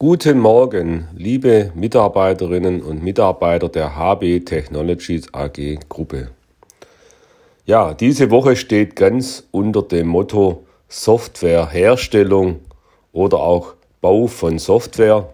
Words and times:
Guten 0.00 0.38
Morgen, 0.38 1.08
liebe 1.16 1.72
Mitarbeiterinnen 1.74 2.82
und 2.82 3.02
Mitarbeiter 3.02 3.68
der 3.68 3.96
HB 3.96 4.44
Technologies 4.44 5.34
AG 5.34 5.80
Gruppe. 5.88 6.30
Ja, 7.64 7.94
diese 7.94 8.30
Woche 8.30 8.54
steht 8.54 8.94
ganz 8.94 9.48
unter 9.50 9.82
dem 9.82 10.06
Motto 10.06 10.64
Softwareherstellung 10.86 12.60
oder 13.12 13.38
auch 13.38 13.74
Bau 14.00 14.28
von 14.28 14.60
Software. 14.60 15.30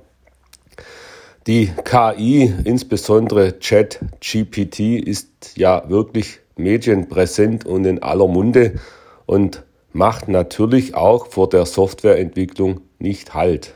Die 1.46 1.70
KI, 1.84 2.54
insbesondere 2.64 3.52
ChatGPT, 3.52 4.80
ist 5.06 5.58
ja 5.58 5.90
wirklich 5.90 6.40
medienpräsent 6.56 7.66
und 7.66 7.84
in 7.84 8.02
aller 8.02 8.28
Munde 8.28 8.80
und 9.26 9.62
macht 9.92 10.28
natürlich 10.28 10.94
auch 10.94 11.26
vor 11.26 11.50
der 11.50 11.66
Softwareentwicklung 11.66 12.80
nicht 12.98 13.34
Halt. 13.34 13.74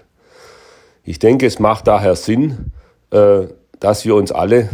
Ich 1.08 1.18
denke, 1.18 1.46
es 1.46 1.58
macht 1.58 1.86
daher 1.86 2.16
Sinn, 2.16 2.70
äh, 3.12 3.46
dass 3.80 4.04
wir 4.04 4.14
uns 4.14 4.30
alle 4.30 4.68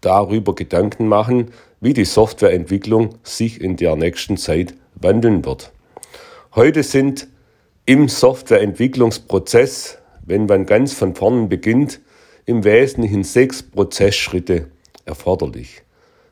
darüber 0.00 0.54
Gedanken 0.54 1.08
machen, 1.08 1.50
wie 1.78 1.92
die 1.92 2.06
Softwareentwicklung 2.06 3.16
sich 3.22 3.60
in 3.60 3.76
der 3.76 3.94
nächsten 3.96 4.38
Zeit 4.38 4.72
wandeln 4.94 5.44
wird. 5.44 5.70
Heute 6.54 6.82
sind 6.82 7.28
im 7.84 8.08
Softwareentwicklungsprozess, 8.08 9.98
wenn 10.24 10.46
man 10.46 10.64
ganz 10.64 10.94
von 10.94 11.14
vorne 11.14 11.48
beginnt, 11.48 12.00
im 12.46 12.64
Wesentlichen 12.64 13.22
sechs 13.22 13.62
Prozessschritte 13.62 14.68
erforderlich. 15.04 15.82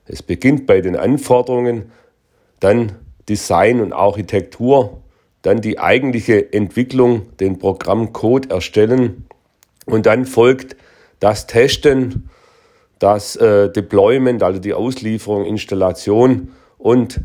Es 0.06 0.22
beginnt 0.22 0.66
bei 0.66 0.80
den 0.80 0.96
Anforderungen, 0.96 1.92
dann 2.58 2.92
Design 3.28 3.82
und 3.82 3.92
Architektur, 3.92 5.02
dann 5.42 5.60
die 5.60 5.78
eigentliche 5.78 6.52
Entwicklung, 6.52 7.36
den 7.38 7.58
Programmcode 7.58 8.50
erstellen 8.50 9.26
und 9.86 10.06
dann 10.06 10.26
folgt 10.26 10.76
das 11.18 11.46
Testen, 11.46 12.28
das 12.98 13.36
äh, 13.36 13.70
Deployment, 13.70 14.42
also 14.42 14.60
die 14.60 14.74
Auslieferung, 14.74 15.46
Installation 15.46 16.52
und 16.78 17.20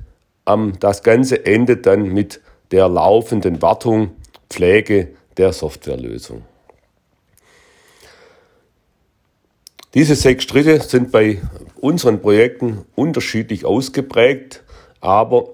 ähm, 0.47 0.73
das 0.79 1.03
Ganze 1.03 1.45
endet 1.45 1.85
dann 1.85 2.09
mit 2.09 2.41
der 2.71 2.87
laufenden 2.87 3.61
Wartung, 3.61 4.11
Pflege 4.49 5.09
der 5.37 5.51
Softwarelösung. 5.53 6.43
Diese 9.93 10.15
sechs 10.15 10.43
Schritte 10.43 10.81
sind 10.81 11.11
bei 11.11 11.41
unseren 11.79 12.21
Projekten 12.21 12.85
unterschiedlich 12.95 13.65
ausgeprägt, 13.65 14.63
aber 14.99 15.49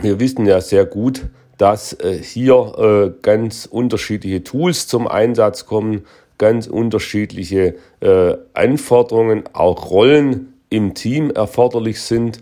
wir 0.00 0.20
wissen 0.20 0.46
ja 0.46 0.60
sehr 0.60 0.86
gut, 0.86 1.26
dass 1.58 1.92
äh, 1.92 2.22
hier 2.22 2.72
äh, 2.78 3.10
ganz 3.20 3.66
unterschiedliche 3.66 4.42
Tools 4.44 4.86
zum 4.86 5.06
Einsatz 5.06 5.66
kommen, 5.66 6.06
ganz 6.38 6.68
unterschiedliche 6.68 7.74
äh, 8.00 8.34
Anforderungen, 8.54 9.44
auch 9.52 9.90
Rollen 9.90 10.54
im 10.70 10.94
Team 10.94 11.30
erforderlich 11.30 12.00
sind. 12.00 12.40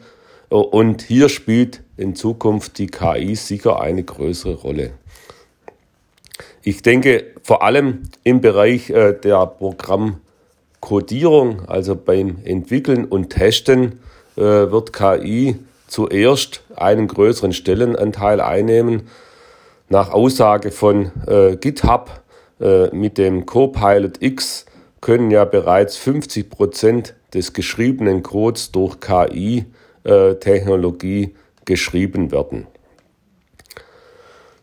Und 0.48 1.02
hier 1.02 1.28
spielt 1.28 1.82
in 1.96 2.14
Zukunft 2.14 2.78
die 2.78 2.86
KI 2.86 3.34
sicher 3.34 3.80
eine 3.80 4.04
größere 4.04 4.54
Rolle. 4.54 4.92
Ich 6.62 6.82
denke 6.82 7.24
vor 7.42 7.64
allem 7.64 8.02
im 8.22 8.40
Bereich 8.40 8.86
der 8.86 9.46
Programmcodierung, 9.46 11.68
also 11.68 11.96
beim 11.96 12.36
Entwickeln 12.44 13.06
und 13.06 13.30
Testen, 13.30 13.98
wird 14.36 14.92
KI 14.92 15.56
zuerst 15.86 16.62
einen 16.74 17.06
größeren 17.08 17.52
Stellenanteil 17.52 18.40
einnehmen. 18.40 19.08
Nach 19.88 20.10
Aussage 20.10 20.72
von 20.72 21.12
äh, 21.26 21.56
GitHub 21.56 22.22
äh, 22.60 22.94
mit 22.94 23.16
dem 23.18 23.44
Copilot 23.46 24.22
X 24.22 24.66
können 25.00 25.30
ja 25.30 25.44
bereits 25.44 25.96
50 25.96 26.50
Prozent 26.50 27.14
des 27.34 27.52
geschriebenen 27.52 28.22
Codes 28.22 28.70
durch 28.72 28.98
KI-Technologie 29.00 31.22
äh, 31.22 31.30
geschrieben 31.64 32.32
werden. 32.32 32.66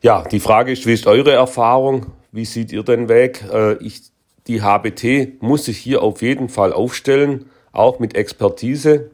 Ja, 0.01 0.23
die 0.23 0.41
Frage 0.41 0.73
ist, 0.73 0.85
wie 0.85 0.94
ist 0.94 1.07
eure 1.07 1.31
Erfahrung? 1.31 2.07
Wie 2.31 2.45
seht 2.45 2.73
ihr 2.73 2.84
den 2.84 3.07
Weg? 3.07 3.45
Äh, 3.51 3.75
ich, 3.75 4.01
die 4.47 4.61
HBT 4.61 5.41
muss 5.41 5.66
sich 5.66 5.78
hier 5.78 6.01
auf 6.01 6.22
jeden 6.22 6.50
Fall 6.50 6.73
aufstellen, 6.73 7.45
auch 7.72 8.00
mit 8.00 8.16
Expertise. 8.16 9.11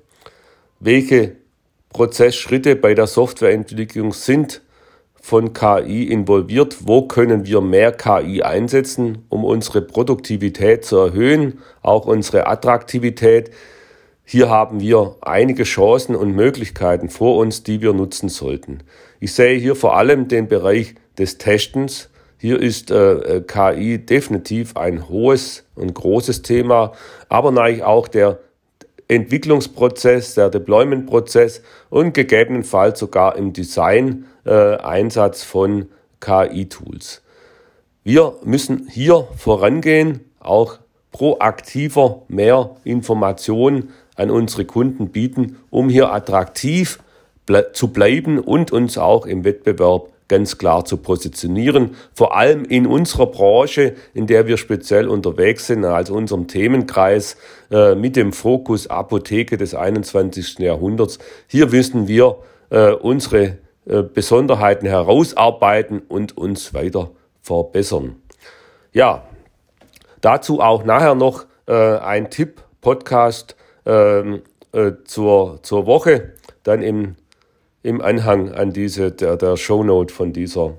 Welche 0.79 1.35
Prozessschritte 1.89 2.75
bei 2.75 2.93
der 2.93 3.07
Softwareentwicklung 3.07 4.13
sind 4.13 4.61
von 5.21 5.53
KI 5.53 6.03
involviert. 6.05 6.77
Wo 6.81 7.07
können 7.07 7.45
wir 7.45 7.61
mehr 7.61 7.91
KI 7.91 8.43
einsetzen, 8.43 9.25
um 9.29 9.43
unsere 9.43 9.81
Produktivität 9.81 10.85
zu 10.85 10.97
erhöhen, 10.97 11.59
auch 11.81 12.05
unsere 12.05 12.47
Attraktivität? 12.47 13.51
Hier 14.23 14.49
haben 14.49 14.79
wir 14.79 15.15
einige 15.21 15.63
Chancen 15.63 16.15
und 16.15 16.35
Möglichkeiten 16.35 17.09
vor 17.09 17.37
uns, 17.37 17.63
die 17.63 17.81
wir 17.81 17.93
nutzen 17.93 18.29
sollten. 18.29 18.83
Ich 19.19 19.33
sehe 19.33 19.57
hier 19.59 19.75
vor 19.75 19.97
allem 19.97 20.27
den 20.27 20.47
Bereich 20.47 20.93
des 21.17 21.39
Testens. 21.39 22.09
Hier 22.37 22.61
ist 22.61 22.91
äh, 22.91 23.41
KI 23.45 23.97
definitiv 23.97 24.77
ein 24.77 25.09
hohes 25.09 25.65
und 25.75 25.93
großes 25.95 26.43
Thema, 26.43 26.93
aber 27.27 27.51
natürlich 27.51 27.83
auch 27.83 28.07
der 28.07 28.39
Entwicklungsprozess, 29.09 30.35
der 30.35 30.49
Deployment-Prozess 30.49 31.61
und 31.89 32.13
gegebenenfalls 32.13 32.99
sogar 32.99 33.35
im 33.35 33.53
Design 33.53 34.25
äh, 34.45 34.77
Einsatz 34.77 35.43
von 35.43 35.89
KI-Tools. 36.21 37.21
Wir 38.03 38.35
müssen 38.43 38.87
hier 38.89 39.27
vorangehen, 39.35 40.21
auch 40.39 40.77
proaktiver 41.11 42.21
mehr 42.27 42.75
Informationen 42.83 43.89
an 44.15 44.29
unsere 44.29 44.65
Kunden 44.65 45.09
bieten, 45.09 45.57
um 45.69 45.89
hier 45.89 46.13
attraktiv 46.13 46.99
ble 47.45 47.71
zu 47.73 47.87
bleiben 47.87 48.37
und 48.37 48.71
uns 48.71 48.97
auch 48.97 49.25
im 49.25 49.43
Wettbewerb 49.43 50.09
ganz 50.29 50.57
klar 50.57 50.85
zu 50.85 50.95
positionieren. 50.97 51.95
Vor 52.13 52.37
allem 52.37 52.63
in 52.63 52.87
unserer 52.87 53.25
Branche, 53.25 53.95
in 54.13 54.27
der 54.27 54.47
wir 54.47 54.55
speziell 54.55 55.09
unterwegs 55.09 55.67
sind, 55.67 55.83
also 55.83 56.13
unserem 56.13 56.47
Themenkreis 56.47 57.35
äh, 57.71 57.95
mit 57.95 58.15
dem 58.15 58.31
Fokus 58.31 58.87
Apotheke 58.87 59.57
des 59.57 59.75
21. 59.75 60.59
Jahrhunderts. 60.59 61.19
Hier 61.47 61.73
wissen 61.73 62.07
wir 62.07 62.37
äh, 62.69 62.91
unsere 62.91 63.57
äh, 63.85 64.03
Besonderheiten 64.03 64.87
herausarbeiten 64.87 65.99
und 66.07 66.37
uns 66.37 66.73
weiter 66.73 67.11
verbessern. 67.41 68.15
Ja, 68.93 69.23
dazu 70.21 70.61
auch 70.61 70.85
nachher 70.85 71.15
noch 71.15 71.45
äh, 71.67 71.73
ein 71.73 72.29
Tipp, 72.29 72.61
Podcast 72.81 73.55
ähm, 73.85 74.41
äh, 74.71 74.91
zur, 75.05 75.61
zur 75.63 75.85
Woche, 75.85 76.33
dann 76.63 76.81
im 76.81 77.15
im 77.83 78.01
Anhang 78.01 78.51
an 78.51 78.71
diese, 78.71 79.11
der, 79.11 79.37
der 79.37 79.57
Shownote 79.57 80.13
von 80.13 80.33
dieser, 80.33 80.77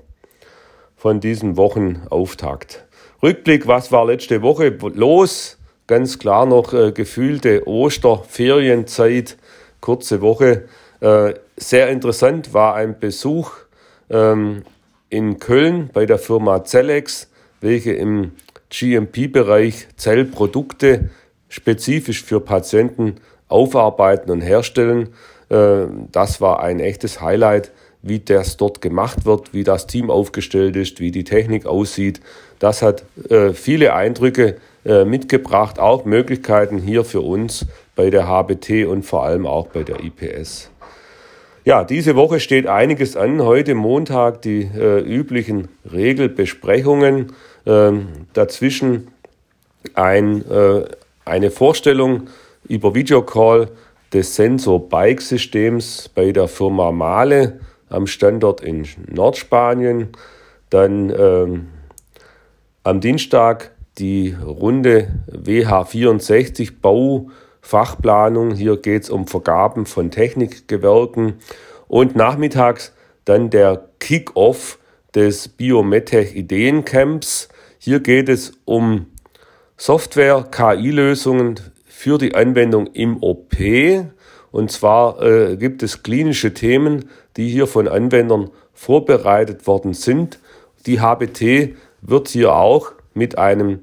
von 0.95 1.19
diesem 1.19 1.57
Wochenauftakt. 1.57 2.85
Rückblick, 3.23 3.67
was 3.67 3.91
war 3.91 4.05
letzte 4.05 4.41
Woche 4.41 4.77
los? 4.93 5.57
Ganz 5.87 6.19
klar 6.19 6.45
noch 6.45 6.73
äh, 6.73 6.91
gefühlte 6.91 7.67
Osterferienzeit, 7.67 9.37
kurze 9.79 10.21
Woche. 10.21 10.65
Äh, 11.01 11.33
sehr 11.57 11.89
interessant 11.89 12.53
war 12.53 12.75
ein 12.75 12.99
Besuch 12.99 13.51
ähm, 14.09 14.63
in 15.09 15.39
Köln 15.39 15.89
bei 15.91 16.05
der 16.05 16.19
Firma 16.19 16.63
Zellex, 16.63 17.29
welche 17.59 17.93
im 17.93 18.31
GMP-Bereich 18.69 19.87
Zellprodukte 19.97 21.09
spezifisch 21.49 22.23
für 22.23 22.39
Patienten 22.39 23.15
aufarbeiten 23.49 24.31
und 24.31 24.41
herstellen. 24.41 25.09
Äh, 25.51 25.87
das 26.11 26.41
war 26.41 26.61
ein 26.61 26.79
echtes 26.79 27.21
Highlight, 27.21 27.71
wie 28.01 28.19
das 28.19 28.57
dort 28.57 28.81
gemacht 28.81 29.25
wird, 29.25 29.53
wie 29.53 29.63
das 29.63 29.85
Team 29.85 30.09
aufgestellt 30.09 30.75
ist, 30.75 30.99
wie 30.99 31.11
die 31.11 31.23
Technik 31.23 31.65
aussieht. 31.65 32.21
Das 32.57 32.81
hat 32.81 33.03
äh, 33.29 33.53
viele 33.53 33.93
Eindrücke 33.93 34.55
äh, 34.85 35.05
mitgebracht, 35.05 35.77
auch 35.77 36.05
Möglichkeiten 36.05 36.79
hier 36.79 37.03
für 37.03 37.21
uns 37.21 37.65
bei 37.95 38.09
der 38.09 38.27
HBT 38.27 38.87
und 38.87 39.03
vor 39.03 39.23
allem 39.25 39.45
auch 39.45 39.67
bei 39.67 39.83
der 39.83 39.97
IPS. 40.03 40.71
Ja, 41.63 41.83
diese 41.83 42.15
Woche 42.15 42.39
steht 42.39 42.65
einiges 42.65 43.15
an. 43.15 43.43
Heute 43.43 43.75
Montag 43.75 44.41
die 44.41 44.63
äh, 44.63 44.99
üblichen 44.99 45.67
Regelbesprechungen. 45.91 47.33
Ähm, 47.67 48.07
dazwischen 48.33 49.09
ein, 49.93 50.43
äh, 50.49 50.85
eine 51.23 51.51
Vorstellung 51.51 52.29
über 52.67 52.95
Videocall 52.95 53.69
des 54.13 54.35
Sensor-Bike-Systems 54.35 56.09
bei 56.09 56.31
der 56.31 56.47
Firma 56.47 56.91
Male 56.91 57.59
am 57.89 58.07
Standort 58.07 58.61
in 58.61 58.87
Nordspanien. 59.07 60.09
Dann 60.69 61.09
ähm, 61.09 61.67
am 62.83 62.99
Dienstag 63.01 63.71
die 63.97 64.35
Runde 64.43 65.07
WH64 65.31 66.73
Baufachplanung. 66.81 68.53
Hier 68.55 68.77
geht 68.77 69.03
es 69.03 69.09
um 69.09 69.27
Vergaben 69.27 69.85
von 69.85 70.11
Technikgewerken. 70.11 71.35
Und 71.87 72.15
nachmittags 72.15 72.93
dann 73.25 73.49
der 73.49 73.89
Kick-Off 73.99 74.79
des 75.13 75.49
Biometech 75.49 76.35
Ideencamps. 76.35 77.49
Hier 77.77 77.99
geht 77.99 78.29
es 78.29 78.53
um 78.65 79.07
Software, 79.77 80.47
KI-Lösungen 80.51 81.59
für 82.01 82.17
die 82.17 82.33
Anwendung 82.33 82.87
im 82.87 83.21
OP. 83.21 83.53
Und 84.51 84.71
zwar 84.71 85.21
äh, 85.21 85.55
gibt 85.55 85.83
es 85.83 86.01
klinische 86.01 86.51
Themen, 86.51 87.05
die 87.37 87.47
hier 87.47 87.67
von 87.67 87.87
Anwendern 87.87 88.49
vorbereitet 88.73 89.67
worden 89.67 89.93
sind. 89.93 90.39
Die 90.87 90.99
HBT 90.99 91.75
wird 92.01 92.29
hier 92.29 92.55
auch 92.55 92.93
mit 93.13 93.37
einem 93.37 93.81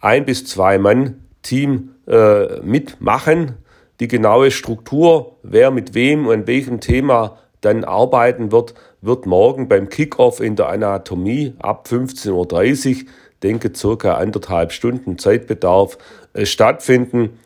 ein 0.00 0.24
bis 0.24 0.46
zwei 0.46 0.78
Mann 0.78 1.26
Team 1.42 1.96
äh, 2.08 2.60
mitmachen. 2.62 3.56
Die 4.00 4.08
genaue 4.08 4.50
Struktur, 4.50 5.36
wer 5.42 5.70
mit 5.70 5.92
wem 5.92 6.26
und 6.26 6.46
welchem 6.46 6.80
Thema 6.80 7.36
dann 7.60 7.84
arbeiten 7.84 8.52
wird, 8.52 8.72
wird 9.02 9.26
morgen 9.26 9.68
beim 9.68 9.90
Kickoff 9.90 10.40
in 10.40 10.56
der 10.56 10.70
Anatomie 10.70 11.52
ab 11.58 11.86
15.30 11.90 12.30
Uhr, 12.32 13.10
denke 13.42 13.72
circa 13.74 14.14
anderthalb 14.14 14.72
Stunden 14.72 15.18
Zeitbedarf, 15.18 15.98
äh, 16.32 16.46
stattfinden. 16.46 17.38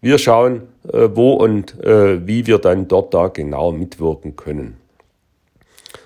Wir 0.00 0.18
schauen, 0.18 0.68
äh, 0.90 1.08
wo 1.12 1.34
und 1.34 1.78
äh, 1.84 2.26
wie 2.26 2.46
wir 2.46 2.58
dann 2.58 2.88
dort 2.88 3.12
da 3.12 3.28
genau 3.28 3.72
mitwirken 3.72 4.36
können. 4.36 4.76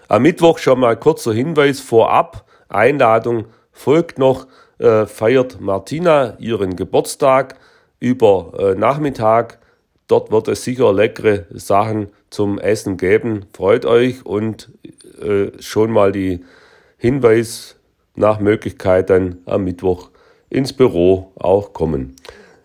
Am 0.09 0.23
Mittwoch 0.23 0.59
schon 0.59 0.81
mal 0.81 0.97
kurzer 0.97 1.33
Hinweis 1.33 1.81
vorab. 1.81 2.45
Einladung 2.69 3.47
folgt 3.73 4.19
noch, 4.19 4.47
feiert 4.79 5.61
Martina 5.61 6.37
ihren 6.39 6.77
Geburtstag 6.77 7.57
über 8.01 8.75
Nachmittag. 8.77 9.61
Dort 10.09 10.31
wird 10.31 10.49
es 10.49 10.63
sicher 10.63 10.93
leckere 10.93 11.47
Sachen 11.51 12.09
zum 12.29 12.59
Essen 12.59 12.97
geben. 12.97 13.47
Freut 13.55 13.87
euch 13.87 14.27
und 14.27 14.71
schon 15.59 15.91
mal 15.91 16.13
die 16.13 16.45
Hinweis 16.99 17.77
nach 18.15 18.41
Möglichkeit 18.41 19.11
dann 19.11 19.39
am 19.47 19.65
Mittwoch 19.65 20.11
ins 20.51 20.73
Büro 20.73 21.33
auch 21.37 21.73
kommen. 21.73 22.17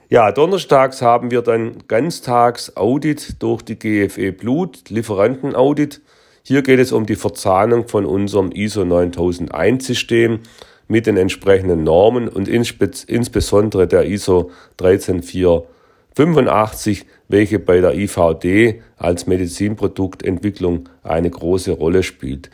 Ja, 0.10 0.31
donnerstags 0.31 1.01
haben 1.01 1.31
wir 1.31 1.42
dann 1.42 1.84
ganztags 1.88 2.75
Audit 2.75 3.42
durch 3.44 3.62
die 3.62 3.78
GFE 3.78 4.31
Blut, 4.31 4.90
Lieferantenaudit. 4.90 6.01
Hier 6.42 6.63
geht 6.63 6.80
es 6.80 6.92
um 6.92 7.06
die 7.06 7.16
Verzahnung 7.16 7.88
von 7.88 8.06
unserem 8.06 8.51
ISO 8.51 8.86
9001 8.86 9.86
System 9.86 10.40
mit 10.88 11.06
den 11.06 11.18
entsprechenden 11.18 11.84
Normen 11.84 12.28
und 12.28 12.48
insbesondere 12.48 13.88
der 13.88 14.07
ISO 14.07 14.50
13485, 14.78 17.06
welche 17.28 17.60
bei 17.60 17.80
der 17.80 17.94
IVD 17.94 18.81
als 18.98 19.28
Medizinproduktentwicklung 19.28 20.90
eine 21.04 21.30
große 21.30 21.72
Rolle 21.72 22.01
spielt. 22.01 22.50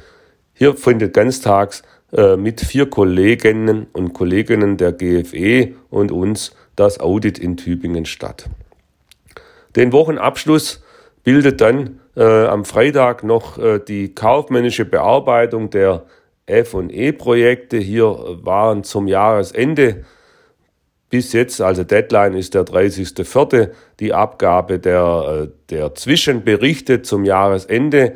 Hier 0.53 0.75
findet 0.75 1.13
ganztags 1.13 1.83
mit 2.37 2.61
vier 2.61 2.89
Kolleginnen 2.89 3.87
und 3.91 4.13
Kolleginnen 4.13 4.77
der 4.77 4.93
GFE 4.93 5.73
und 5.89 6.13
uns 6.13 6.55
das 6.75 6.99
Audit 6.99 7.37
in 7.37 7.57
Tübingen 7.57 8.05
statt. 8.05 8.49
Den 9.75 9.91
Wochenabschluss 9.91 10.81
bildet 11.25 11.59
dann 11.59 11.99
äh, 12.15 12.23
am 12.23 12.63
Freitag 12.63 13.23
noch 13.23 13.57
äh, 13.57 13.79
die 13.85 14.15
kaufmännische 14.15 14.85
Bearbeitung 14.85 15.69
der 15.69 16.05
F&E-Projekte. 16.45 17.77
Hier 17.77 18.05
waren 18.43 18.83
zum 18.83 19.07
Jahresende 19.07 20.05
bis 21.09 21.33
jetzt, 21.33 21.61
also 21.61 21.83
Deadline 21.83 22.35
ist 22.35 22.53
der 22.53 22.63
30.04., 22.63 23.71
die 23.99 24.13
Abgabe 24.13 24.79
der, 24.79 25.47
äh, 25.47 25.47
der 25.69 25.95
Zwischenberichte 25.95 27.01
zum 27.01 27.25
Jahresende, 27.25 28.15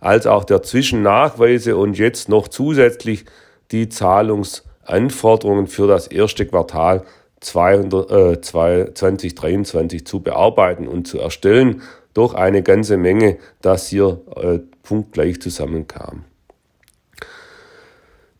als 0.00 0.26
auch 0.26 0.44
der 0.44 0.62
Zwischennachweise 0.62 1.76
und 1.76 1.98
jetzt 1.98 2.28
noch 2.28 2.48
zusätzlich 2.48 3.26
die 3.70 3.88
Zahlungsanforderungen 3.88 5.66
für 5.66 5.86
das 5.86 6.06
erste 6.06 6.46
Quartal 6.46 7.04
200, 7.40 8.10
äh, 8.10 8.40
2023 8.40 10.06
zu 10.06 10.20
bearbeiten 10.20 10.88
und 10.88 11.06
zu 11.06 11.18
erstellen. 11.18 11.82
Doch 12.12 12.34
eine 12.34 12.62
ganze 12.62 12.96
Menge, 12.96 13.38
das 13.62 13.88
hier 13.88 14.20
äh, 14.36 14.58
punktgleich 14.82 15.40
zusammenkam. 15.40 16.24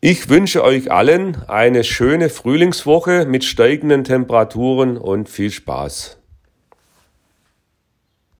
Ich 0.01 0.29
wünsche 0.29 0.63
euch 0.63 0.91
allen 0.91 1.37
eine 1.47 1.83
schöne 1.83 2.29
Frühlingswoche 2.29 3.25
mit 3.25 3.43
steigenden 3.43 4.03
Temperaturen 4.03 4.97
und 4.97 5.29
viel 5.29 5.51
Spaß. 5.51 6.17